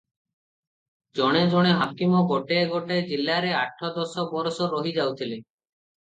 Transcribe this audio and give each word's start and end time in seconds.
ଜଣେ 1.17 1.41
ଜଣେ 1.49 1.73
ହାକିମ 1.81 2.21
ଗୋଟାଏ 2.31 2.63
ଗୋଟାଏ 2.71 3.03
ଜିଲ୍ଲାରେ 3.11 3.51
ଆଠ 3.57 3.91
ଦଶ 3.99 4.25
ବରଷ 4.31 4.71
ରହି 4.73 4.95
ଯାଉଥିଲେ। 4.97 5.39